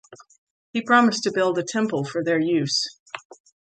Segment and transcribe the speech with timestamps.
[0.73, 2.87] He promised to build a temple for their use.